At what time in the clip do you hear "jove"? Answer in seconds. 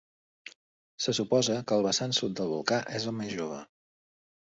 3.35-3.61